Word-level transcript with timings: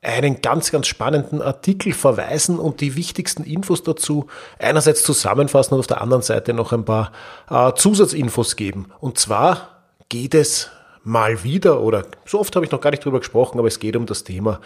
einen 0.00 0.40
ganz, 0.40 0.70
ganz 0.70 0.86
spannenden 0.86 1.42
Artikel 1.42 1.92
verweisen 1.92 2.58
und 2.58 2.80
die 2.80 2.94
wichtigsten 2.94 3.42
Infos 3.42 3.82
dazu 3.82 4.26
einerseits 4.58 5.02
zusammenfassen 5.02 5.74
und 5.74 5.80
auf 5.80 5.86
der 5.86 6.00
anderen 6.00 6.22
Seite 6.22 6.52
noch 6.52 6.72
ein 6.72 6.84
paar 6.84 7.12
äh, 7.50 7.72
Zusatzinfos 7.74 8.56
geben. 8.56 8.92
Und 9.00 9.18
zwar 9.18 9.82
geht 10.08 10.34
es 10.34 10.70
mal 11.02 11.42
wieder, 11.42 11.80
oder 11.80 12.04
so 12.24 12.38
oft 12.38 12.54
habe 12.54 12.64
ich 12.64 12.72
noch 12.72 12.80
gar 12.80 12.90
nicht 12.90 13.04
drüber 13.04 13.18
gesprochen, 13.18 13.58
aber 13.58 13.68
es 13.68 13.80
geht 13.80 13.96
um 13.96 14.06
das 14.06 14.24
Thema 14.24 14.60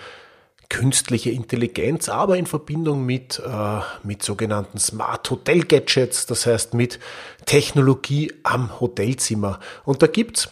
künstliche 0.69 1.31
Intelligenz, 1.31 2.09
aber 2.09 2.39
in 2.39 2.47
Verbindung 2.47 3.05
mit, 3.05 3.41
äh, 3.47 3.81
mit 4.03 4.23
sogenannten 4.23 4.79
Smart 4.79 5.31
Hotel 5.31 5.65
Gadgets, 5.65 6.27
das 6.27 6.47
heißt 6.47 6.75
mit 6.75 6.99
Technologie 7.45 8.33
am 8.43 8.81
Hotelzimmer. 8.81 9.61
Und 9.85 10.03
da 10.03 10.07
gibt's 10.07 10.49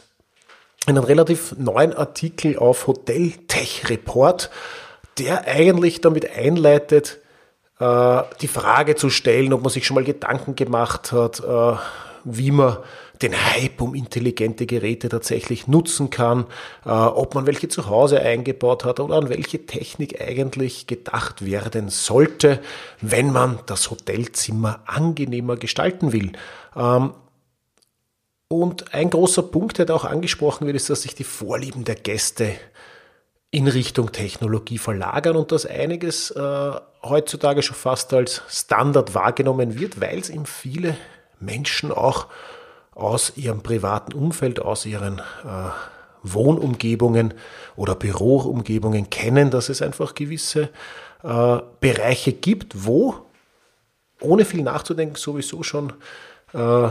einen 0.90 1.04
relativ 1.04 1.54
neuen 1.56 1.94
Artikel 1.94 2.58
auf 2.58 2.86
Hotel 2.86 3.32
Tech 3.48 3.88
Report, 3.88 4.50
der 5.18 5.46
eigentlich 5.46 6.00
damit 6.00 6.36
einleitet, 6.36 7.18
äh, 7.78 8.22
die 8.40 8.48
Frage 8.48 8.96
zu 8.96 9.08
stellen, 9.08 9.52
ob 9.52 9.62
man 9.62 9.70
sich 9.70 9.86
schon 9.86 9.94
mal 9.94 10.04
Gedanken 10.04 10.54
gemacht 10.54 11.12
hat, 11.12 11.40
äh, 11.40 11.76
wie 12.24 12.50
man 12.50 12.78
den 13.22 13.34
Hype 13.34 13.82
um 13.82 13.94
intelligente 13.94 14.66
Geräte 14.66 15.08
tatsächlich 15.08 15.68
nutzen 15.68 16.10
kann, 16.10 16.46
äh, 16.86 16.90
ob 16.90 17.34
man 17.34 17.46
welche 17.46 17.68
zu 17.68 17.86
Hause 17.86 18.20
eingebaut 18.20 18.84
hat 18.84 18.98
oder 18.98 19.16
an 19.16 19.28
welche 19.28 19.66
Technik 19.66 20.20
eigentlich 20.20 20.86
gedacht 20.86 21.44
werden 21.44 21.90
sollte, 21.90 22.60
wenn 23.00 23.30
man 23.30 23.58
das 23.66 23.90
Hotelzimmer 23.90 24.80
angenehmer 24.86 25.56
gestalten 25.56 26.12
will. 26.12 26.32
Und 28.52 28.92
ein 28.92 29.10
großer 29.10 29.44
Punkt, 29.44 29.78
der 29.78 29.86
da 29.86 29.94
auch 29.94 30.04
angesprochen 30.04 30.66
wird, 30.66 30.74
ist, 30.74 30.90
dass 30.90 31.02
sich 31.02 31.14
die 31.14 31.22
Vorlieben 31.22 31.84
der 31.84 31.94
Gäste 31.94 32.50
in 33.52 33.68
Richtung 33.68 34.10
Technologie 34.10 34.78
verlagern 34.78 35.36
und 35.36 35.52
dass 35.52 35.66
einiges 35.66 36.32
äh, 36.32 36.72
heutzutage 37.00 37.62
schon 37.62 37.76
fast 37.76 38.12
als 38.12 38.42
Standard 38.48 39.14
wahrgenommen 39.14 39.78
wird, 39.78 40.00
weil 40.00 40.18
es 40.18 40.30
eben 40.30 40.46
viele 40.46 40.96
Menschen 41.38 41.92
auch 41.92 42.26
aus 42.90 43.36
ihrem 43.36 43.62
privaten 43.62 44.14
Umfeld, 44.14 44.58
aus 44.58 44.84
ihren 44.84 45.20
äh, 45.20 45.70
Wohnumgebungen 46.24 47.34
oder 47.76 47.94
Büroumgebungen 47.94 49.10
kennen, 49.10 49.52
dass 49.52 49.68
es 49.68 49.80
einfach 49.80 50.16
gewisse 50.16 50.70
äh, 51.22 51.58
Bereiche 51.78 52.32
gibt, 52.32 52.84
wo 52.84 53.14
ohne 54.20 54.44
viel 54.44 54.64
nachzudenken 54.64 55.14
sowieso 55.14 55.62
schon 55.62 55.92
äh, 56.52 56.88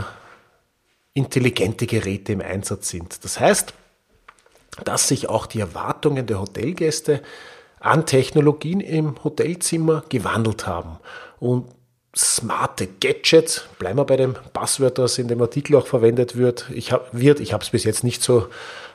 intelligente 1.13 1.87
Geräte 1.87 2.33
im 2.33 2.41
Einsatz 2.41 2.89
sind. 2.89 3.23
Das 3.23 3.39
heißt, 3.39 3.73
dass 4.85 5.07
sich 5.07 5.29
auch 5.29 5.45
die 5.45 5.59
Erwartungen 5.59 6.25
der 6.25 6.39
Hotelgäste 6.39 7.21
an 7.79 8.05
Technologien 8.05 8.81
im 8.81 9.23
Hotelzimmer 9.23 10.03
gewandelt 10.09 10.67
haben. 10.67 10.97
Und 11.39 11.65
smarte 12.15 12.87
Gadgets, 12.87 13.65
bleiben 13.77 13.97
wir 13.97 14.05
bei 14.05 14.17
dem 14.17 14.35
Passwort, 14.53 14.97
das 14.97 15.17
in 15.17 15.27
dem 15.27 15.41
Artikel 15.41 15.75
auch 15.75 15.87
verwendet 15.87 16.35
wird. 16.35 16.69
Ich 16.73 16.91
habe 16.91 17.05
wird, 17.11 17.39
ich 17.39 17.53
habe 17.53 17.63
es 17.63 17.69
bis 17.69 17.83
jetzt 17.83 18.03
nicht 18.03 18.21
so 18.21 18.47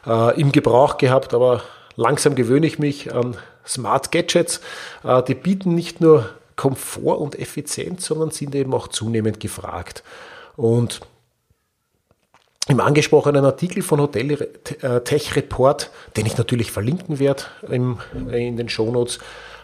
äh, 0.06 0.38
im 0.40 0.52
Gebrauch 0.52 0.98
gehabt, 0.98 1.32
aber 1.32 1.62
langsam 1.96 2.34
gewöhne 2.34 2.66
ich 2.66 2.78
mich 2.78 3.14
an 3.14 3.36
Smart 3.66 4.12
Gadgets. 4.12 4.60
Äh, 5.04 5.22
die 5.22 5.34
bieten 5.34 5.74
nicht 5.74 6.00
nur 6.00 6.28
Komfort 6.56 7.18
und 7.18 7.38
Effizienz, 7.38 8.04
sondern 8.06 8.30
sind 8.30 8.54
eben 8.54 8.74
auch 8.74 8.88
zunehmend 8.88 9.40
gefragt. 9.40 10.02
Und 10.56 11.00
im 12.68 12.80
angesprochenen 12.80 13.44
Artikel 13.44 13.82
von 13.82 14.00
Hotel 14.00 14.32
äh, 14.80 15.00
Tech 15.00 15.36
Report, 15.36 15.90
den 16.16 16.26
ich 16.26 16.38
natürlich 16.38 16.72
verlinken 16.72 17.18
werde 17.18 17.44
im, 17.68 17.98
in 18.30 18.56
den 18.56 18.68
Shownotes, 18.68 19.18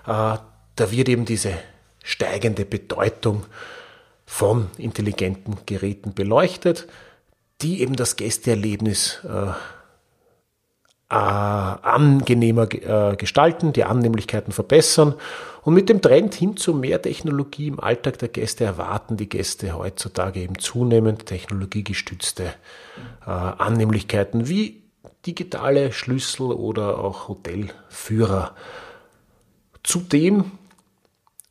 äh, 0.07 0.37
da 0.77 0.91
wird 0.91 1.09
eben 1.09 1.25
diese 1.25 1.55
steigende 2.03 2.65
Bedeutung 2.65 3.45
von 4.27 4.71
intelligenten 4.79 5.59
Geräten 5.67 6.15
beleuchtet, 6.15 6.87
die 7.63 7.83
eben 7.83 7.97
das 7.97 8.17
Gästeerlebnis 8.17 9.21
äh, 9.25 9.53
äh, 11.11 11.15
angenehmer 11.15 12.73
äh, 12.73 13.17
gestalten, 13.17 13.73
die 13.73 13.85
Annehmlichkeiten 13.85 14.53
verbessern. 14.53 15.15
Und 15.63 15.75
mit 15.75 15.89
dem 15.89 16.01
Trend 16.01 16.35
hin 16.35 16.57
zu 16.57 16.73
mehr 16.73 17.03
Technologie 17.03 17.67
im 17.67 17.81
Alltag 17.81 18.19
der 18.19 18.29
Gäste 18.29 18.65
erwarten 18.65 19.17
die 19.17 19.29
Gäste 19.29 19.77
heutzutage 19.77 20.41
eben 20.41 20.59
zunehmend 20.59 21.27
technologiegestützte 21.27 22.45
äh, 23.27 23.31
Annehmlichkeiten 23.31 24.49
wie 24.49 24.83
digitale 25.27 25.93
Schlüssel 25.93 26.53
oder 26.53 26.99
auch 26.99 27.29
Hotelführer. 27.29 28.55
Zudem 29.83 30.53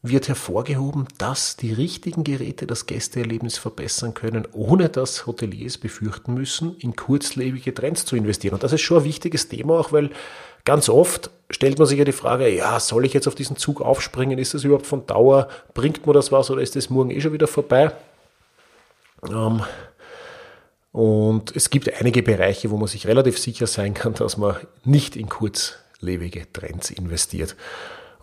wird 0.01 0.29
hervorgehoben, 0.29 1.07
dass 1.17 1.57
die 1.57 1.73
richtigen 1.73 2.23
Geräte 2.23 2.65
das 2.65 2.85
Gästeerlebnis 2.85 3.57
verbessern 3.57 4.13
können, 4.13 4.47
ohne 4.53 4.87
dass 4.87 5.27
Hoteliers 5.27 5.77
befürchten 5.77 6.33
müssen, 6.33 6.77
in 6.77 6.95
kurzlebige 6.95 7.73
Trends 7.73 8.05
zu 8.05 8.15
investieren. 8.15 8.53
Und 8.53 8.63
das 8.63 8.71
ist 8.71 8.81
schon 8.81 8.99
ein 8.99 9.03
wichtiges 9.03 9.49
Thema, 9.49 9.77
auch 9.77 9.91
weil 9.91 10.11
ganz 10.63 10.87
oft 10.87 11.31
stellt 11.49 11.79
man 11.79 11.87
sich 11.87 11.99
ja 11.99 12.05
die 12.05 12.13
Frage, 12.13 12.47
ja, 12.47 12.79
soll 12.79 13.05
ich 13.05 13.13
jetzt 13.13 13.27
auf 13.27 13.35
diesen 13.35 13.57
Zug 13.57 13.81
aufspringen? 13.81 14.39
Ist 14.39 14.53
das 14.53 14.63
überhaupt 14.63 14.87
von 14.87 15.05
Dauer? 15.05 15.49
Bringt 15.73 16.07
mir 16.07 16.13
das 16.13 16.31
was 16.31 16.49
oder 16.49 16.61
ist 16.61 16.77
das 16.77 16.89
morgen 16.89 17.11
eh 17.11 17.19
schon 17.19 17.33
wieder 17.33 17.47
vorbei? 17.47 17.91
Ähm, 19.27 19.63
und 20.93 21.55
es 21.55 21.69
gibt 21.69 21.93
einige 21.93 22.23
Bereiche, 22.23 22.71
wo 22.71 22.77
man 22.77 22.87
sich 22.87 23.05
relativ 23.05 23.37
sicher 23.37 23.67
sein 23.67 23.93
kann, 23.93 24.13
dass 24.13 24.37
man 24.37 24.55
nicht 24.85 25.17
in 25.17 25.27
kurzlebige 25.27 26.51
Trends 26.53 26.89
investiert. 26.89 27.57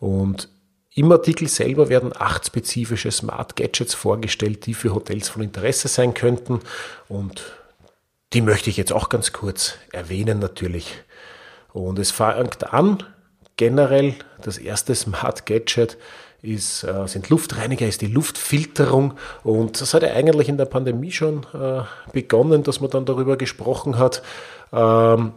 Und 0.00 0.48
im 0.96 1.12
Artikel 1.12 1.46
selber 1.46 1.90
werden 1.90 2.12
acht 2.18 2.46
spezifische 2.46 3.10
Smart 3.10 3.54
Gadgets 3.54 3.94
vorgestellt, 3.94 4.64
die 4.64 4.72
für 4.72 4.94
Hotels 4.94 5.28
von 5.28 5.42
Interesse 5.42 5.88
sein 5.88 6.14
könnten. 6.14 6.60
Und 7.06 7.42
die 8.32 8.40
möchte 8.40 8.70
ich 8.70 8.78
jetzt 8.78 8.94
auch 8.94 9.10
ganz 9.10 9.34
kurz 9.34 9.74
erwähnen 9.92 10.38
natürlich. 10.38 10.94
Und 11.74 11.98
es 11.98 12.12
fängt 12.12 12.72
an, 12.72 13.02
generell 13.56 14.14
das 14.40 14.56
erste 14.56 14.94
Smart 14.94 15.44
Gadget 15.44 15.98
ist, 16.40 16.82
äh, 16.84 17.06
sind 17.06 17.28
Luftreiniger, 17.28 17.86
ist 17.86 18.00
die 18.00 18.06
Luftfilterung. 18.06 19.18
Und 19.44 19.78
das 19.78 19.92
hat 19.92 20.02
ja 20.02 20.14
eigentlich 20.14 20.48
in 20.48 20.56
der 20.56 20.64
Pandemie 20.64 21.12
schon 21.12 21.44
äh, 21.52 21.82
begonnen, 22.14 22.62
dass 22.62 22.80
man 22.80 22.88
dann 22.88 23.04
darüber 23.04 23.36
gesprochen 23.36 23.98
hat. 23.98 24.22
Ähm, 24.72 25.34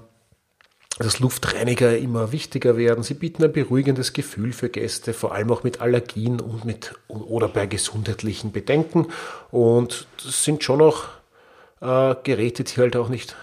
dass 1.00 1.20
Luftreiniger 1.20 1.98
immer 1.98 2.34
wichtiger 2.34 2.76
werden. 2.76 3.04
Sie 3.04 3.14
bieten 3.14 3.44
ein 3.44 3.54
beruhigendes 3.54 4.12
Gefühl 4.12 4.52
für 4.52 4.68
Gäste, 4.70 5.14
vor 5.14 5.34
allem 5.34 5.50
auch 5.52 5.64
mit 5.64 5.80
Allergien 5.80 6.42
und 6.42 6.66
mit 6.66 6.94
oder 7.08 7.48
bei 7.48 7.66
gesundheitlichen 7.68 8.52
Bedenken. 8.52 9.08
Und 9.50 10.08
das 10.24 10.44
sind 10.44 10.64
schon 10.64 10.82
auch 10.82 11.06
äh, 11.80 12.16
Geräte, 12.24 12.66
die 12.66 12.76
halt 12.82 12.98
auch 12.98 13.08
nicht 13.08 13.36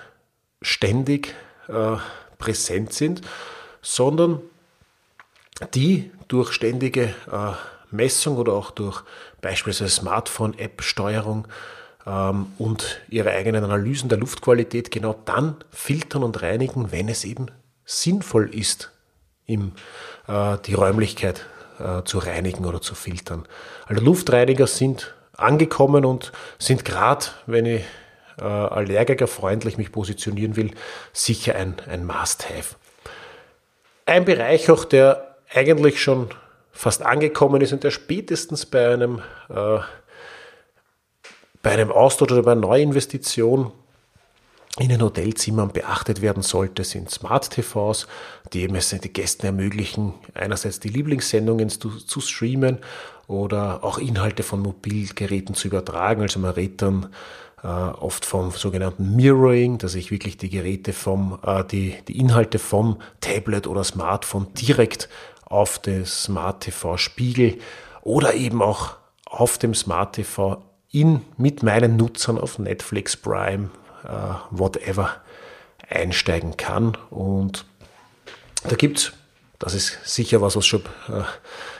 ständig 0.61 1.34
äh, 1.69 1.97
präsent 2.37 2.93
sind, 2.93 3.22
sondern 3.81 4.41
die 5.75 6.11
durch 6.28 6.53
ständige 6.53 7.15
äh, 7.33 7.53
Messung 7.91 8.37
oder 8.37 8.53
auch 8.53 8.70
durch 8.70 9.03
beispielsweise 9.41 9.91
Smartphone-App-Steuerung 9.91 11.49
ähm, 12.06 12.47
und 12.58 13.00
ihre 13.08 13.31
eigenen 13.31 13.64
Analysen 13.64 14.08
der 14.08 14.19
Luftqualität 14.19 14.91
genau 14.91 15.14
dann 15.25 15.56
filtern 15.70 16.23
und 16.23 16.43
reinigen, 16.43 16.93
wenn 16.93 17.08
es 17.08 17.25
eben 17.25 17.47
sinnvoll 17.85 18.55
ist, 18.55 18.93
im, 19.47 19.73
äh, 20.26 20.56
die 20.64 20.75
Räumlichkeit 20.75 21.47
äh, 21.79 22.03
zu 22.05 22.19
reinigen 22.19 22.64
oder 22.64 22.81
zu 22.81 22.94
filtern. 22.94 23.47
Also 23.87 24.03
Luftreiniger 24.03 24.67
sind 24.67 25.14
angekommen 25.37 26.05
und 26.05 26.32
sind 26.58 26.85
gerade, 26.85 27.26
wenn 27.47 27.67
ich 27.67 27.85
äh, 28.38 28.44
allergikerfreundlich 28.44 29.79
mich 29.79 29.93
positionieren 29.93 30.56
will, 30.56 30.73
sicher 31.12 31.55
ein, 31.55 31.76
ein 31.88 32.05
Must-Have. 32.05 32.76
Ein 34.05 34.25
Bereich 34.25 34.70
auch, 34.70 34.85
der 34.85 35.37
eigentlich 35.53 36.03
schon 36.03 36.31
fast 36.73 37.03
angekommen 37.03 37.62
ist 37.62 37.73
und 37.73 37.85
der 37.85 37.91
spätestens 37.91 38.67
bei 38.67 38.93
einem 38.93 39.23
äh, 39.49 39.79
bei 41.67 41.73
einem 41.73 41.91
Austausch 41.91 42.31
oder 42.31 42.45
bei 42.45 42.53
einer 42.53 42.61
Neuinvestition 42.61 43.73
in 44.79 44.89
den 44.89 45.03
Hotelzimmern 45.03 45.73
beachtet 45.73 46.23
werden 46.23 46.45
sollte, 46.45 46.85
sind 46.85 47.11
Smart 47.11 47.51
TVs, 47.51 48.07
die 48.53 48.61
eben 48.61 48.77
es 48.77 48.91
den 48.91 49.13
Gästen 49.13 49.47
ermöglichen, 49.47 50.15
einerseits 50.33 50.79
die 50.79 50.91
Lieblingssendungen 50.91 51.69
zu, 51.69 51.91
zu, 51.91 52.21
streamen 52.21 52.79
oder 53.27 53.83
auch 53.83 53.99
Inhalte 53.99 54.45
von 54.45 54.61
Mobilgeräten 54.61 55.57
zu 55.57 55.67
übertragen. 55.67 56.23
Also 56.23 56.39
man 56.39 56.53
redet 56.53 56.83
dann 56.83 57.09
äh, 57.65 57.67
oft 57.67 58.25
vom 58.25 58.53
sogenannten 58.53 59.17
Mirroring, 59.17 59.79
dass 59.79 59.97
ich 59.97 60.13
wirklich 60.13 60.37
die 60.37 60.51
Geräte 60.51 60.93
vom, 60.93 61.41
äh, 61.45 61.65
die, 61.65 61.97
die 62.07 62.21
Inhalte 62.21 62.61
vom 62.61 62.99
Tablet 63.21 63.67
oder 63.67 63.83
Smartphone 63.83 64.55
direkt 64.55 65.09
auf 65.45 65.81
das 65.81 66.23
Smart 66.23 66.61
TV 66.61 66.97
spiegel 66.97 67.59
oder 68.03 68.35
eben 68.35 68.63
auch 68.63 68.99
auf 69.25 69.59
dem 69.59 69.75
Smart 69.75 70.15
TV 70.15 70.63
in, 70.96 71.20
mit 71.37 71.62
meinen 71.62 71.96
Nutzern 71.96 72.38
auf 72.38 72.58
Netflix, 72.58 73.16
Prime, 73.16 73.69
äh, 74.04 74.08
whatever 74.50 75.10
einsteigen 75.90 76.56
kann. 76.56 76.96
Und 77.10 77.66
da 78.66 78.76
gibt's, 78.76 79.12
das 79.58 79.75
ist 79.75 79.98
sicher 80.04 80.40
was, 80.40 80.56
was 80.56 80.64
schon 80.64 80.81
äh, 81.08 81.22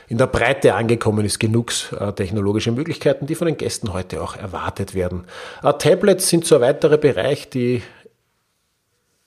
in 0.08 0.18
der 0.18 0.26
Breite 0.26 0.74
angekommen 0.74 1.24
ist, 1.24 1.38
genug 1.38 1.72
äh, 1.98 2.12
technologische 2.12 2.72
Möglichkeiten, 2.72 3.26
die 3.26 3.34
von 3.34 3.46
den 3.46 3.56
Gästen 3.56 3.94
heute 3.94 4.22
auch 4.22 4.36
erwartet 4.36 4.94
werden. 4.94 5.24
Tablets 5.78 6.28
sind 6.28 6.44
so 6.44 6.56
ein 6.56 6.60
weiterer 6.60 6.98
Bereich, 6.98 7.48
die 7.48 7.82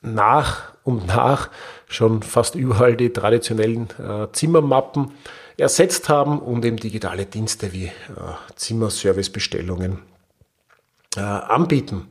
nach 0.02 0.74
und 0.84 1.08
nach 1.08 1.50
schon 1.88 2.22
fast 2.22 2.54
überall 2.56 2.96
die 2.96 3.12
traditionellen 3.12 3.90
Zimmermappen 4.32 5.12
ersetzt 5.60 6.10
haben 6.10 6.40
und 6.40 6.64
eben 6.66 6.78
digitale 6.78 7.26
Dienste 7.26 7.74
wie 7.74 7.92
Zimmerservicebestellungen 8.56 10.00
anbieten. 11.16 12.08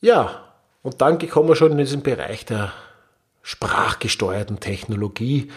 Ja, 0.00 0.44
und 0.82 1.00
dann 1.00 1.18
kommen 1.28 1.48
wir 1.48 1.56
schon 1.56 1.72
in 1.72 1.78
diesen 1.78 2.02
Bereich 2.02 2.44
der 2.44 2.72
sprachgesteuerten 3.42 4.60
Technologie. 4.60 5.50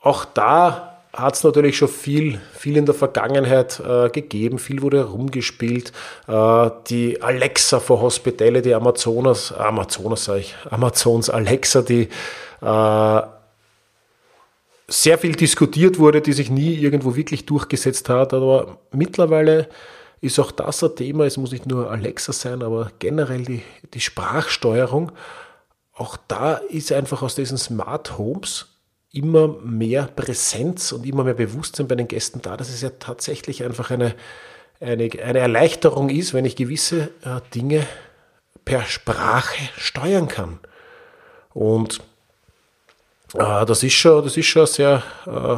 Auch 0.00 0.24
da 0.24 0.92
hat 1.12 1.34
es 1.34 1.44
natürlich 1.44 1.76
schon 1.76 1.88
viel, 1.88 2.40
viel 2.54 2.76
in 2.76 2.86
der 2.86 2.94
Vergangenheit 2.94 3.80
äh, 3.80 4.08
gegeben, 4.08 4.58
viel 4.58 4.80
wurde 4.80 4.98
herumgespielt. 4.98 5.92
Äh, 6.26 6.70
die 6.88 7.20
Alexa 7.20 7.80
for 7.80 8.00
Hospitality, 8.00 8.72
Amazonas, 8.72 9.52
Amazonas 9.52 10.24
sage 10.24 10.40
ich, 10.40 10.56
Amazons 10.70 11.28
Alexa, 11.28 11.82
die 11.82 12.08
äh, 12.62 13.22
sehr 14.92 15.18
viel 15.18 15.32
diskutiert 15.32 15.98
wurde, 15.98 16.20
die 16.20 16.32
sich 16.32 16.50
nie 16.50 16.74
irgendwo 16.74 17.16
wirklich 17.16 17.46
durchgesetzt 17.46 18.08
hat, 18.08 18.34
aber 18.34 18.78
mittlerweile 18.92 19.68
ist 20.20 20.38
auch 20.38 20.52
das 20.52 20.84
ein 20.84 20.94
Thema. 20.94 21.24
Es 21.24 21.36
muss 21.36 21.50
nicht 21.50 21.66
nur 21.66 21.90
Alexa 21.90 22.32
sein, 22.32 22.62
aber 22.62 22.92
generell 22.98 23.42
die, 23.42 23.62
die 23.94 24.00
Sprachsteuerung. 24.00 25.12
Auch 25.94 26.16
da 26.28 26.54
ist 26.54 26.92
einfach 26.92 27.22
aus 27.22 27.34
diesen 27.34 27.58
Smart 27.58 28.18
Homes 28.18 28.66
immer 29.12 29.48
mehr 29.62 30.04
Präsenz 30.14 30.92
und 30.92 31.06
immer 31.06 31.24
mehr 31.24 31.34
Bewusstsein 31.34 31.88
bei 31.88 31.96
den 31.96 32.08
Gästen 32.08 32.40
da, 32.40 32.56
dass 32.56 32.68
es 32.68 32.82
ja 32.82 32.90
tatsächlich 32.90 33.64
einfach 33.64 33.90
eine, 33.90 34.14
eine, 34.80 35.10
eine 35.24 35.38
Erleichterung 35.38 36.08
ist, 36.08 36.34
wenn 36.34 36.44
ich 36.44 36.56
gewisse 36.56 37.10
äh, 37.24 37.40
Dinge 37.54 37.86
per 38.64 38.84
Sprache 38.84 39.68
steuern 39.76 40.28
kann. 40.28 40.60
Und 41.52 42.00
äh, 43.34 43.66
das 43.66 43.82
ist 43.82 43.94
schon, 43.94 44.24
das 44.24 44.36
ist 44.36 44.46
schon 44.46 44.62
ein 44.62 44.66
sehr, 44.66 45.02
äh, 45.26 45.56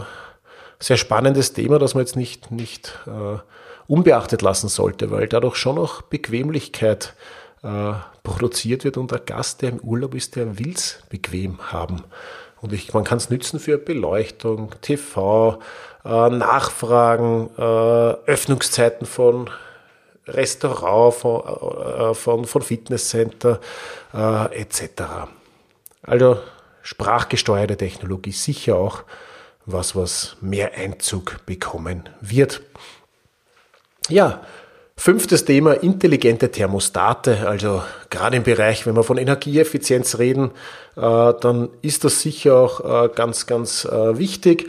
sehr 0.78 0.96
spannendes 0.96 1.52
Thema, 1.52 1.78
dass 1.78 1.94
man 1.94 2.02
jetzt 2.02 2.16
nicht, 2.16 2.50
nicht 2.50 2.98
äh, 3.06 3.38
unbeachtet 3.86 4.42
lassen 4.42 4.68
sollte, 4.68 5.10
weil 5.10 5.28
dadurch 5.28 5.56
schon 5.56 5.76
noch 5.76 6.02
Bequemlichkeit 6.02 7.14
äh, 7.62 7.92
produziert 8.22 8.84
wird 8.84 8.96
und 8.96 9.10
der 9.10 9.20
Gast, 9.20 9.62
der 9.62 9.70
im 9.70 9.80
Urlaub 9.80 10.14
ist, 10.14 10.36
der 10.36 10.58
will 10.58 10.72
es 10.74 11.02
bequem 11.08 11.58
haben. 11.72 12.02
Und 12.60 12.72
ich, 12.72 12.94
man 12.94 13.04
kann 13.04 13.18
es 13.18 13.28
nützen 13.28 13.60
für 13.60 13.76
Beleuchtung, 13.76 14.74
TV, 14.80 15.58
äh, 16.04 16.30
Nachfragen, 16.30 17.50
äh, 17.58 17.60
Öffnungszeiten 17.60 19.06
von 19.06 19.50
Restaurant, 20.26 21.14
von, 21.14 21.42
äh, 21.42 22.14
von, 22.14 22.44
von 22.46 22.62
Fitnesscenter 22.62 23.60
äh, 24.14 24.62
etc. 24.62 25.02
Also 26.02 26.38
sprachgesteuerte 26.84 27.76
Technologie 27.76 28.30
sicher 28.30 28.76
auch 28.76 29.02
was, 29.66 29.96
was 29.96 30.36
mehr 30.40 30.74
Einzug 30.74 31.44
bekommen 31.46 32.08
wird. 32.20 32.62
Ja, 34.10 34.42
fünftes 34.94 35.46
Thema, 35.46 35.72
intelligente 35.72 36.50
Thermostate. 36.50 37.48
Also 37.48 37.82
gerade 38.10 38.36
im 38.36 38.42
Bereich, 38.42 38.86
wenn 38.86 38.94
wir 38.94 39.02
von 39.02 39.16
Energieeffizienz 39.16 40.18
reden, 40.18 40.50
äh, 40.96 41.32
dann 41.40 41.70
ist 41.80 42.04
das 42.04 42.20
sicher 42.20 42.56
auch 42.56 43.06
äh, 43.06 43.08
ganz, 43.08 43.46
ganz 43.46 43.86
äh, 43.86 44.18
wichtig. 44.18 44.68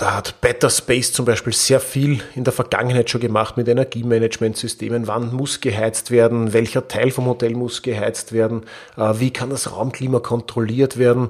Da 0.00 0.14
hat 0.14 0.40
Better 0.40 0.70
Space 0.70 1.12
zum 1.12 1.26
Beispiel 1.26 1.52
sehr 1.52 1.78
viel 1.78 2.22
in 2.34 2.44
der 2.44 2.54
Vergangenheit 2.54 3.10
schon 3.10 3.20
gemacht 3.20 3.58
mit 3.58 3.68
Energiemanagementsystemen. 3.68 5.06
Wann 5.06 5.34
muss 5.34 5.60
geheizt 5.60 6.10
werden? 6.10 6.54
Welcher 6.54 6.88
Teil 6.88 7.10
vom 7.10 7.26
Hotel 7.26 7.50
muss 7.50 7.82
geheizt 7.82 8.32
werden? 8.32 8.62
Wie 8.96 9.30
kann 9.30 9.50
das 9.50 9.70
Raumklima 9.70 10.20
kontrolliert 10.20 10.96
werden? 10.96 11.28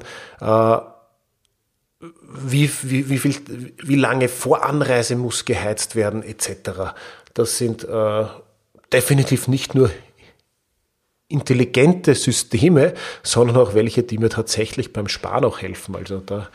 wie, 1.99 2.71
wie, 2.83 3.09
wie, 3.09 3.19
viel, 3.19 3.75
wie 3.83 3.97
lange 3.97 4.29
vor 4.29 4.65
Anreise 4.65 5.17
muss 5.17 5.45
geheizt 5.45 5.97
werden, 5.97 6.23
etc. 6.23 6.95
Das 7.35 7.59
sind 7.59 7.83
äh, 7.83 8.25
definitiv 8.93 9.49
nicht 9.49 9.75
nur 9.75 9.91
intelligente 11.27 12.15
Systeme, 12.15 12.95
sondern 13.25 13.57
auch 13.57 13.75
welche, 13.75 14.05
die 14.05 14.19
mir 14.19 14.31
tatsächlich 14.31 14.93
beim 14.93 15.09
Sparen 15.09 15.45
auch 15.45 15.61
helfen. 15.61 15.97
Also 15.97 16.21
da 16.21 16.49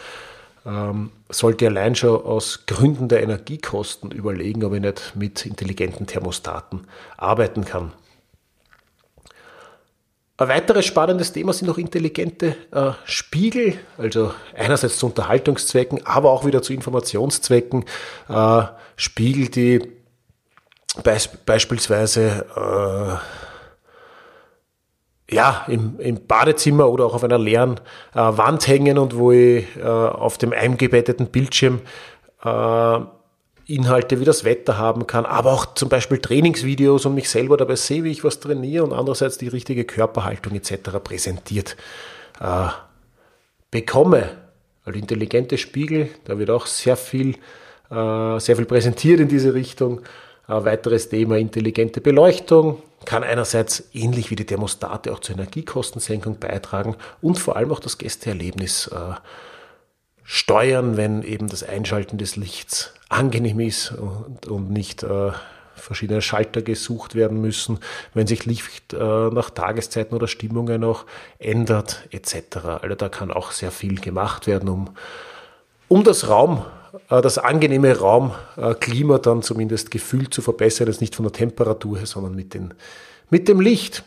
ähm, 0.65 1.11
sollte 1.29 1.67
allein 1.67 1.95
schon 1.95 2.23
aus 2.23 2.65
Gründen 2.65 3.07
der 3.07 3.21
Energiekosten 3.21 4.11
überlegen, 4.11 4.63
ob 4.63 4.73
ich 4.73 4.81
nicht 4.81 5.15
mit 5.15 5.45
intelligenten 5.45 6.07
Thermostaten 6.07 6.87
arbeiten 7.17 7.65
kann. 7.65 7.91
Ein 10.37 10.49
weiteres 10.49 10.85
spannendes 10.85 11.31
Thema 11.31 11.53
sind 11.53 11.67
noch 11.67 11.77
intelligente 11.77 12.57
äh, 12.71 12.91
Spiegel, 13.05 13.75
also 13.97 14.33
einerseits 14.53 14.97
zu 14.97 15.05
Unterhaltungszwecken, 15.05 16.05
aber 16.05 16.31
auch 16.31 16.45
wieder 16.45 16.61
zu 16.61 16.73
Informationszwecken. 16.73 17.85
Äh, 18.27 18.63
Spiegel, 18.97 19.47
die 19.47 19.93
beis 21.03 21.29
beispielsweise 21.45 22.45
äh, 22.55 23.54
ja, 25.29 25.65
im, 25.67 25.99
im 25.99 26.27
Badezimmer 26.27 26.89
oder 26.89 27.05
auch 27.05 27.15
auf 27.15 27.23
einer 27.23 27.39
leeren 27.39 27.79
äh, 28.13 28.19
Wand 28.19 28.67
hängen 28.67 28.97
und 28.97 29.17
wo 29.17 29.31
ich 29.31 29.65
äh, 29.77 29.83
auf 29.83 30.37
dem 30.37 30.53
eingebetteten 30.53 31.27
Bildschirm 31.27 31.81
äh, 32.43 32.99
Inhalte 33.67 34.19
wie 34.19 34.25
das 34.25 34.43
Wetter 34.43 34.77
haben 34.77 35.07
kann, 35.07 35.25
aber 35.25 35.51
auch 35.51 35.73
zum 35.73 35.89
Beispiel 35.89 36.19
Trainingsvideos 36.19 37.05
und 37.07 37.15
mich 37.15 37.29
selber 37.29 37.57
dabei 37.57 37.75
sehe, 37.75 38.03
wie 38.03 38.11
ich 38.11 38.23
was 38.23 38.39
trainiere 38.39 38.83
und 38.83 38.93
andererseits 38.93 39.39
die 39.39 39.47
richtige 39.47 39.85
Körperhaltung 39.85 40.53
etc. 40.53 40.99
präsentiert 41.03 41.75
äh, 42.39 42.67
bekomme. 43.71 44.29
Also 44.83 44.99
intelligente 44.99 45.57
Spiegel, 45.57 46.09
da 46.25 46.37
wird 46.37 46.51
auch 46.51 46.67
sehr 46.67 46.95
viel, 46.95 47.37
äh, 47.89 48.39
sehr 48.39 48.55
viel 48.55 48.65
präsentiert 48.65 49.19
in 49.19 49.27
diese 49.27 49.55
Richtung. 49.55 50.01
Ein 50.45 50.63
weiteres 50.63 51.09
Thema 51.09 51.37
intelligente 51.37 52.01
Beleuchtung 52.01 52.83
kann 53.05 53.23
einerseits 53.23 53.83
ähnlich 53.93 54.31
wie 54.31 54.35
die 54.35 54.45
Thermostate 54.45 55.13
auch 55.13 55.19
zur 55.19 55.35
Energiekostensenkung 55.35 56.39
beitragen 56.39 56.95
und 57.21 57.39
vor 57.39 57.55
allem 57.55 57.71
auch 57.71 57.79
das 57.79 57.97
Gästeerlebnis 57.97 58.87
äh, 58.87 59.15
steuern, 60.23 60.97
wenn 60.97 61.23
eben 61.23 61.47
das 61.47 61.63
Einschalten 61.63 62.17
des 62.17 62.35
Lichts 62.35 62.93
angenehm 63.09 63.59
ist 63.59 63.91
und, 63.91 64.47
und 64.47 64.71
nicht 64.71 65.03
äh, 65.03 65.31
verschiedene 65.75 66.21
Schalter 66.21 66.61
gesucht 66.61 67.15
werden 67.15 67.39
müssen, 67.39 67.79
wenn 68.13 68.27
sich 68.27 68.45
Licht 68.45 68.93
äh, 68.93 68.97
nach 68.97 69.49
Tageszeiten 69.49 70.15
oder 70.15 70.27
Stimmungen 70.27 70.83
auch 70.83 71.05
ändert 71.37 72.07
etc. 72.11 72.57
Also 72.81 72.95
da 72.95 73.09
kann 73.09 73.31
auch 73.31 73.51
sehr 73.51 73.71
viel 73.71 73.99
gemacht 73.99 74.47
werden, 74.47 74.69
um, 74.69 74.89
um 75.87 76.03
das 76.03 76.27
Raum, 76.27 76.65
das 77.09 77.37
angenehme 77.37 77.97
Raumklima 77.97 79.17
dann 79.17 79.41
zumindest 79.41 79.91
gefühlt 79.91 80.33
zu 80.33 80.41
verbessern, 80.41 80.87
das 80.87 81.01
nicht 81.01 81.15
von 81.15 81.23
der 81.23 81.33
Temperatur 81.33 81.97
her, 81.97 82.05
sondern 82.05 82.35
mit, 82.35 82.53
den, 82.53 82.73
mit 83.29 83.47
dem 83.47 83.59
Licht. 83.59 84.03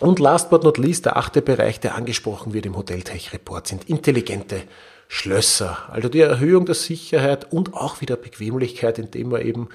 Und 0.00 0.18
last 0.18 0.50
but 0.50 0.64
not 0.64 0.78
least, 0.78 1.04
der 1.06 1.16
achte 1.16 1.42
Bereich, 1.42 1.78
der 1.78 1.94
angesprochen 1.94 2.54
wird 2.54 2.66
im 2.66 2.76
Hoteltech 2.76 3.32
Report, 3.32 3.66
sind 3.66 3.88
intelligente 3.88 4.62
Schlösser. 5.08 5.76
Also 5.90 6.08
die 6.08 6.20
Erhöhung 6.20 6.64
der 6.66 6.74
Sicherheit 6.74 7.52
und 7.52 7.74
auch 7.74 8.00
wieder 8.00 8.16
Bequemlichkeit, 8.16 8.98
indem 8.98 9.30
man 9.30 9.42
eben 9.42 9.68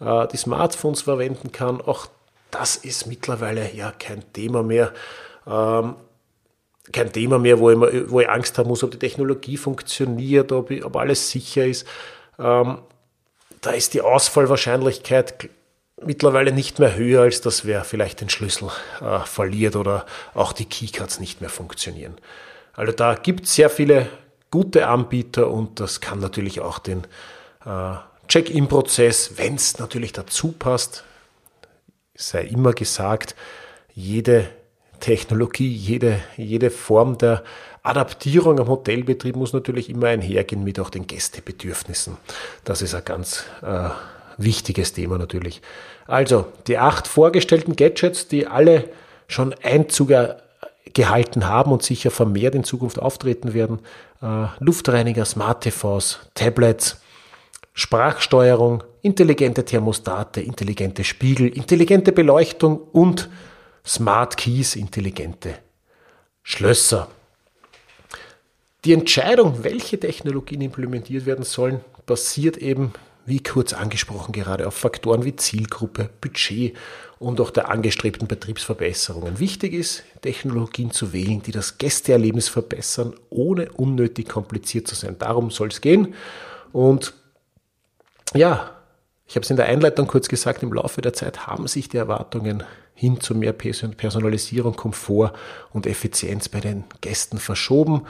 äh, 0.00 0.26
die 0.28 0.36
Smartphones 0.36 1.02
verwenden 1.02 1.52
kann. 1.52 1.80
Auch 1.80 2.08
das 2.50 2.76
ist 2.76 3.06
mittlerweile 3.06 3.72
ja 3.74 3.92
kein 3.92 4.30
Thema 4.32 4.62
mehr. 4.62 4.92
Ähm, 5.46 5.94
kein 6.92 7.12
Thema 7.12 7.38
mehr, 7.38 7.58
wo 7.58 7.70
ich, 7.70 8.10
wo 8.10 8.20
ich 8.20 8.28
Angst 8.28 8.58
haben 8.58 8.68
muss, 8.68 8.82
ob 8.82 8.90
die 8.90 8.98
Technologie 8.98 9.56
funktioniert, 9.56 10.52
ob, 10.52 10.70
ob 10.70 10.96
alles 10.96 11.30
sicher 11.30 11.66
ist. 11.66 11.86
Ähm, 12.38 12.78
da 13.60 13.70
ist 13.70 13.94
die 13.94 14.00
Ausfallwahrscheinlichkeit 14.00 15.50
mittlerweile 16.02 16.52
nicht 16.52 16.78
mehr 16.78 16.96
höher, 16.96 17.22
als 17.22 17.40
dass 17.40 17.66
wer 17.66 17.84
vielleicht 17.84 18.20
den 18.20 18.30
Schlüssel 18.30 18.70
äh, 19.00 19.20
verliert 19.20 19.76
oder 19.76 20.06
auch 20.34 20.52
die 20.52 20.64
Keycards 20.64 21.20
nicht 21.20 21.40
mehr 21.40 21.50
funktionieren. 21.50 22.16
Also 22.72 22.92
da 22.92 23.14
gibt 23.14 23.44
es 23.44 23.54
sehr 23.54 23.68
viele 23.68 24.08
gute 24.50 24.88
Anbieter 24.88 25.50
und 25.50 25.80
das 25.80 26.00
kann 26.00 26.18
natürlich 26.18 26.60
auch 26.60 26.78
den 26.78 27.06
äh, 27.64 27.94
Check-in-Prozess, 28.28 29.36
wenn 29.36 29.56
es 29.56 29.78
natürlich 29.78 30.12
dazu 30.12 30.52
passt, 30.52 31.04
sei 32.14 32.44
immer 32.44 32.72
gesagt, 32.72 33.34
jede 33.92 34.48
Technologie, 35.00 35.68
jede, 35.68 36.20
jede 36.36 36.70
Form 36.70 37.18
der 37.18 37.42
Adaptierung 37.82 38.60
am 38.60 38.68
Hotelbetrieb 38.68 39.36
muss 39.36 39.52
natürlich 39.52 39.88
immer 39.88 40.08
einhergehen 40.08 40.62
mit 40.62 40.78
auch 40.78 40.90
den 40.90 41.06
Gästebedürfnissen. 41.06 42.16
Das 42.64 42.82
ist 42.82 42.94
ein 42.94 43.04
ganz 43.04 43.44
äh, 43.62 43.88
wichtiges 44.36 44.92
Thema 44.92 45.18
natürlich. 45.18 45.62
Also 46.06 46.46
die 46.66 46.78
acht 46.78 47.06
vorgestellten 47.06 47.76
Gadgets, 47.76 48.28
die 48.28 48.46
alle 48.46 48.84
schon 49.28 49.54
Einzug 49.62 50.12
gehalten 50.92 51.46
haben 51.46 51.72
und 51.72 51.82
sicher 51.82 52.10
vermehrt 52.10 52.54
in 52.54 52.64
Zukunft 52.64 52.98
auftreten 52.98 53.54
werden. 53.54 53.78
Äh, 54.20 54.46
Luftreiniger, 54.58 55.24
Smart 55.24 55.62
TVs, 55.62 56.18
Tablets, 56.34 57.00
Sprachsteuerung, 57.72 58.82
intelligente 59.02 59.64
Thermostate, 59.64 60.40
intelligente 60.40 61.04
Spiegel, 61.04 61.48
intelligente 61.48 62.12
Beleuchtung 62.12 62.78
und 62.92 63.30
Smart 63.86 64.36
Keys, 64.36 64.76
intelligente 64.76 65.58
Schlösser. 66.42 67.08
Die 68.84 68.92
Entscheidung, 68.92 69.62
welche 69.62 70.00
Technologien 70.00 70.62
implementiert 70.62 71.26
werden 71.26 71.44
sollen, 71.44 71.80
basiert 72.06 72.56
eben, 72.56 72.92
wie 73.26 73.42
kurz 73.42 73.74
angesprochen, 73.74 74.32
gerade 74.32 74.66
auf 74.66 74.74
Faktoren 74.74 75.24
wie 75.24 75.36
Zielgruppe, 75.36 76.08
Budget 76.20 76.74
und 77.18 77.40
auch 77.40 77.50
der 77.50 77.70
angestrebten 77.70 78.26
Betriebsverbesserungen. 78.26 79.38
Wichtig 79.38 79.74
ist, 79.74 80.02
Technologien 80.22 80.90
zu 80.90 81.12
wählen, 81.12 81.42
die 81.42 81.52
das 81.52 81.76
Gästeerlebnis 81.76 82.48
verbessern, 82.48 83.14
ohne 83.28 83.70
unnötig 83.72 84.28
kompliziert 84.28 84.88
zu 84.88 84.94
sein. 84.94 85.16
Darum 85.18 85.50
soll 85.50 85.68
es 85.68 85.82
gehen. 85.82 86.14
Und 86.72 87.12
ja, 88.34 88.70
ich 89.26 89.36
habe 89.36 89.44
es 89.44 89.50
in 89.50 89.56
der 89.56 89.66
Einleitung 89.66 90.06
kurz 90.06 90.28
gesagt, 90.28 90.62
im 90.62 90.72
Laufe 90.72 91.02
der 91.02 91.12
Zeit 91.12 91.46
haben 91.46 91.68
sich 91.68 91.88
die 91.88 91.98
Erwartungen 91.98 92.64
hin 93.00 93.18
zu 93.18 93.34
mehr 93.34 93.54
Personalisierung, 93.54 94.76
Komfort 94.76 95.32
und 95.72 95.86
Effizienz 95.86 96.50
bei 96.50 96.60
den 96.60 96.84
Gästen 97.00 97.38
verschoben. 97.38 98.02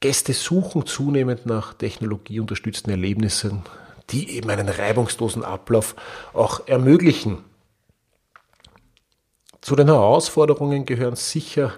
Gäste 0.00 0.32
suchen 0.32 0.86
zunehmend 0.86 1.44
nach 1.44 1.74
technologieunterstützten 1.74 2.90
Erlebnissen, 2.90 3.64
die 4.08 4.30
eben 4.30 4.48
einen 4.48 4.70
reibungslosen 4.70 5.44
Ablauf 5.44 5.94
auch 6.32 6.66
ermöglichen. 6.66 7.44
Zu 9.60 9.76
den 9.76 9.88
Herausforderungen 9.88 10.86
gehören 10.86 11.16
sicher 11.16 11.74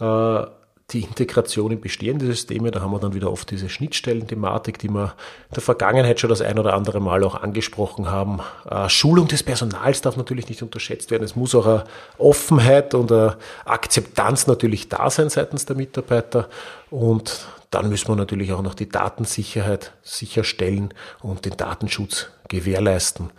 äh, 0.00 0.46
die 0.92 1.02
Integration 1.02 1.70
in 1.72 1.80
bestehende 1.80 2.26
Systeme. 2.26 2.70
Da 2.70 2.80
haben 2.80 2.92
wir 2.92 2.98
dann 2.98 3.14
wieder 3.14 3.30
oft 3.30 3.50
diese 3.50 3.68
Schnittstellen-Thematik, 3.68 4.78
die 4.78 4.88
wir 4.88 5.14
in 5.48 5.54
der 5.54 5.62
Vergangenheit 5.62 6.20
schon 6.20 6.30
das 6.30 6.40
ein 6.40 6.58
oder 6.58 6.74
andere 6.74 7.00
Mal 7.00 7.22
auch 7.24 7.34
angesprochen 7.34 8.10
haben. 8.10 8.40
Äh, 8.68 8.88
Schulung 8.88 9.28
des 9.28 9.42
Personals 9.42 10.00
darf 10.00 10.16
natürlich 10.16 10.48
nicht 10.48 10.62
unterschätzt 10.62 11.10
werden. 11.10 11.24
Es 11.24 11.36
muss 11.36 11.54
auch 11.54 11.66
eine 11.66 11.84
Offenheit 12.18 12.94
und 12.94 13.12
eine 13.12 13.36
Akzeptanz 13.64 14.46
natürlich 14.46 14.88
da 14.88 15.10
sein 15.10 15.30
seitens 15.30 15.66
der 15.66 15.76
Mitarbeiter. 15.76 16.48
Und 16.90 17.46
dann 17.70 17.88
müssen 17.88 18.08
wir 18.08 18.16
natürlich 18.16 18.52
auch 18.52 18.62
noch 18.62 18.74
die 18.74 18.88
Datensicherheit 18.88 19.92
sicherstellen 20.02 20.92
und 21.22 21.44
den 21.44 21.56
Datenschutz 21.56 22.28
gewährleisten. 22.48 23.30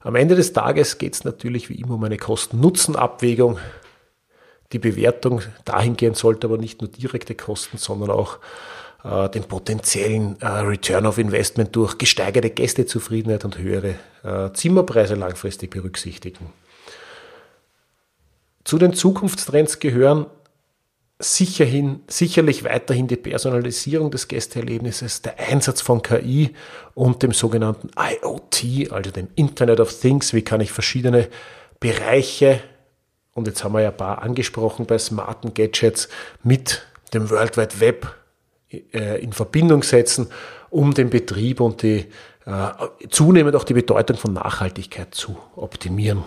Am 0.00 0.14
Ende 0.14 0.34
des 0.34 0.52
Tages 0.52 0.98
geht 0.98 1.14
es 1.14 1.24
natürlich 1.24 1.68
wie 1.68 1.74
immer 1.74 1.94
um 1.94 2.04
eine 2.04 2.16
Kosten-Nutzen-Abwägung. 2.16 3.58
Die 4.72 4.78
Bewertung 4.78 5.42
dahingehend 5.64 6.16
sollte 6.16 6.46
aber 6.46 6.58
nicht 6.58 6.80
nur 6.80 6.90
direkte 6.90 7.34
Kosten, 7.34 7.78
sondern 7.78 8.10
auch 8.10 8.38
äh, 9.02 9.28
den 9.30 9.44
potenziellen 9.44 10.40
äh, 10.40 10.46
Return 10.46 11.06
of 11.06 11.18
Investment 11.18 11.74
durch 11.74 11.96
gesteigerte 11.96 12.50
Gästezufriedenheit 12.50 13.44
und 13.44 13.58
höhere 13.58 13.94
äh, 14.24 14.52
Zimmerpreise 14.52 15.14
langfristig 15.14 15.70
berücksichtigen. 15.70 16.52
Zu 18.64 18.78
den 18.78 18.92
Zukunftstrends 18.92 19.78
gehören 19.78 20.26
sicherhin, 21.18 22.00
sicherlich 22.06 22.64
weiterhin 22.64 23.08
die 23.08 23.16
Personalisierung 23.16 24.10
des 24.10 24.28
Gästeerlebnisses, 24.28 25.22
der 25.22 25.38
Einsatz 25.38 25.80
von 25.80 26.02
KI 26.02 26.54
und 26.94 27.22
dem 27.22 27.32
sogenannten 27.32 27.90
IoT, 27.96 28.92
also 28.92 29.10
dem 29.10 29.28
Internet 29.34 29.80
of 29.80 29.92
Things. 29.98 30.32
Wie 30.34 30.42
kann 30.42 30.60
ich 30.60 30.70
verschiedene 30.70 31.28
Bereiche 31.80 32.60
und 33.38 33.46
jetzt 33.46 33.64
haben 33.64 33.72
wir 33.72 33.80
ja 33.80 33.90
ein 33.90 33.96
paar 33.96 34.22
angesprochen 34.22 34.84
bei 34.84 34.98
smarten 34.98 35.54
Gadgets, 35.54 36.08
mit 36.42 36.86
dem 37.14 37.30
World 37.30 37.56
Wide 37.56 37.80
Web 37.80 38.14
äh, 38.70 39.22
in 39.22 39.32
Verbindung 39.32 39.82
setzen, 39.82 40.28
um 40.70 40.92
den 40.92 41.08
Betrieb 41.08 41.60
und 41.60 41.82
die 41.82 42.06
äh, 42.44 43.08
zunehmend 43.08 43.56
auch 43.56 43.64
die 43.64 43.72
Bedeutung 43.74 44.16
von 44.16 44.32
Nachhaltigkeit 44.32 45.14
zu 45.14 45.38
optimieren. 45.54 46.24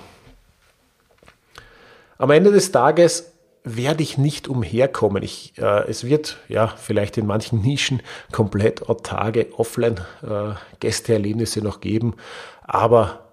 Am 2.17 2.31
Ende 2.31 2.51
des 2.51 2.71
Tages 2.71 3.33
werde 3.63 4.01
ich 4.03 4.17
nicht 4.17 4.47
umherkommen. 4.47 5.21
Ich, 5.21 5.57
äh, 5.57 5.89
es 5.89 6.05
wird 6.05 6.37
ja 6.47 6.67
vielleicht 6.67 7.17
in 7.17 7.27
manchen 7.27 7.61
Nischen 7.61 8.01
komplett 8.31 8.87
autarke 8.87 9.47
Offline-Gästeerlebnisse 9.57 11.59
äh, 11.59 11.63
noch 11.63 11.81
geben, 11.81 12.15
aber 12.63 13.27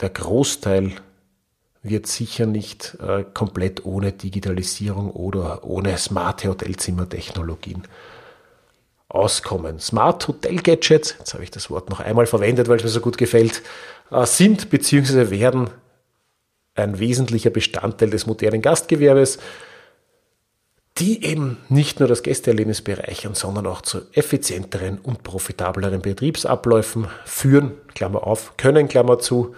der 0.00 0.10
Großteil 0.10 0.92
wird 1.84 2.06
sicher 2.06 2.46
nicht 2.46 2.96
äh, 3.00 3.24
komplett 3.34 3.84
ohne 3.84 4.10
Digitalisierung 4.12 5.10
oder 5.10 5.62
ohne 5.64 5.96
smarte 5.98 6.48
Hotelzimmertechnologien 6.48 7.86
auskommen. 9.08 9.78
Smart 9.78 10.26
Hotel 10.26 10.56
Gadgets, 10.56 11.14
jetzt 11.18 11.34
habe 11.34 11.44
ich 11.44 11.50
das 11.50 11.70
Wort 11.70 11.90
noch 11.90 12.00
einmal 12.00 12.26
verwendet, 12.26 12.68
weil 12.68 12.78
es 12.78 12.84
mir 12.84 12.88
so 12.88 13.00
gut 13.00 13.18
gefällt, 13.18 13.62
äh, 14.10 14.24
sind 14.24 14.70
bzw. 14.70 15.30
werden 15.30 15.70
ein 16.74 16.98
wesentlicher 16.98 17.50
Bestandteil 17.50 18.10
des 18.10 18.26
modernen 18.26 18.62
Gastgewerbes, 18.62 19.38
die 20.98 21.22
eben 21.24 21.58
nicht 21.68 22.00
nur 22.00 22.08
das 22.08 22.22
Gästeerlebnis 22.22 22.80
bereichern, 22.80 23.34
sondern 23.34 23.66
auch 23.66 23.82
zu 23.82 24.02
effizienteren 24.12 24.98
und 24.98 25.22
profitableren 25.22 26.00
Betriebsabläufen 26.00 27.08
führen, 27.26 27.72
Klammer 27.94 28.26
auf, 28.26 28.56
können, 28.56 28.88
Klammer 28.88 29.18
zu, 29.18 29.54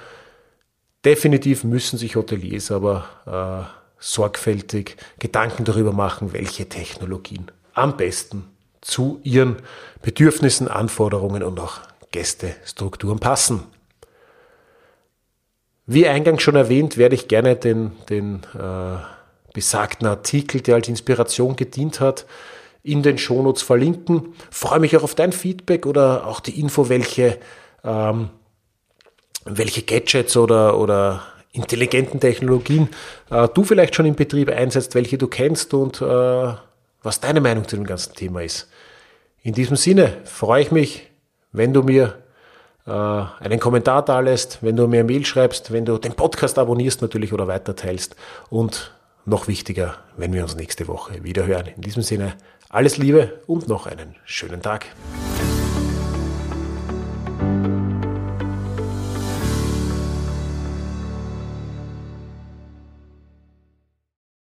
Definitiv 1.07 1.63
müssen 1.63 1.99
sich 1.99 2.17
Hoteliers 2.17 2.73
aber 2.73 3.05
äh, 3.27 3.73
sorgfältig 4.01 4.97
Gedanken 5.21 5.65
darüber 5.65 5.93
machen, 5.93 6.33
welche 6.33 6.69
Technologien 6.69 7.53
am 7.75 7.97
besten 7.97 8.45
zu 8.81 9.21
ihren 9.23 9.55
Bedürfnissen, 10.03 10.67
Anforderungen 10.67 11.45
und 11.45 11.61
auch 11.61 11.79
Gästestrukturen 12.11 13.21
passen. 13.21 13.63
Wie 15.87 16.09
eingangs 16.09 16.43
schon 16.43 16.57
erwähnt, 16.57 16.97
werde 16.97 17.15
ich 17.15 17.29
gerne 17.29 17.55
den, 17.55 17.93
den 18.09 18.43
äh, 18.59 18.97
besagten 19.55 20.09
Artikel, 20.09 20.61
der 20.61 20.75
als 20.75 20.89
Inspiration 20.89 21.55
gedient 21.55 22.01
hat, 22.01 22.27
in 22.83 23.05
den 23.05 23.19
Shownotes 23.19 23.63
verlinken. 23.63 24.35
Freue 24.51 24.81
mich 24.81 24.97
auch 24.97 25.05
auf 25.05 25.15
dein 25.15 25.31
Feedback 25.31 25.87
oder 25.87 26.27
auch 26.27 26.41
die 26.41 26.59
Info, 26.59 26.89
welche 26.89 27.39
ähm, 27.85 28.31
welche 29.47 29.83
Gadgets 29.83 30.37
oder, 30.37 30.79
oder 30.79 31.23
intelligenten 31.53 32.21
Technologien 32.21 32.89
äh, 33.31 33.49
du 33.49 33.65
vielleicht 33.65 33.95
schon 33.95 34.07
im 34.07 34.15
Betrieb 34.15 34.51
einsetzt, 34.51 34.95
welche 34.95 35.19
du 35.19 35.27
kennst 35.29 35.73
und 35.75 36.01
äh, 36.01 36.55
was 37.03 37.21
deine 37.21 37.41
Meinung 37.41 37.67
zu 37.67 37.77
dem 37.77 37.87
ganzen 37.87 38.15
Thema 38.15 38.43
ist. 38.43 38.69
In 39.43 39.55
diesem 39.55 39.77
Sinne 39.77 40.19
freue 40.25 40.63
ich 40.63 40.73
mich, 40.73 41.09
wenn 41.53 41.73
du 41.73 41.83
mir 41.83 42.15
äh, 42.87 42.91
einen 42.91 43.61
Kommentar 43.61 44.05
da 44.05 44.21
lässt, 44.21 44.59
wenn 44.63 44.77
du 44.77 44.87
mir 44.87 45.01
eine 45.01 45.13
Mail 45.13 45.25
schreibst, 45.25 45.73
wenn 45.73 45.85
du 45.85 45.99
den 45.99 46.15
Podcast 46.15 46.59
abonnierst 46.59 47.01
natürlich 47.03 47.33
oder 47.33 47.47
weiterteilst 47.47 48.17
und 48.51 48.93
noch 49.25 49.49
wichtiger, 49.49 49.97
wenn 50.17 50.33
wir 50.33 50.43
uns 50.43 50.57
nächste 50.57 50.87
Woche 50.89 51.25
wieder 51.25 51.47
hören. 51.47 51.67
In 51.75 51.83
diesem 51.83 52.03
Sinne 52.03 52.35
alles 52.69 52.97
Liebe 52.97 53.41
und 53.47 53.69
noch 53.69 53.87
einen 53.87 54.17
schönen 54.25 54.63
Tag. 54.63 54.87